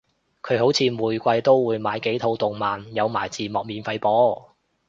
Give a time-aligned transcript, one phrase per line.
[0.41, 4.55] 佢好似每季都會買幾套動漫有埋字幕免費播